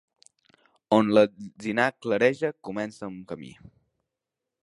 [0.95, 3.53] On l'alzinar clareja comença el camí.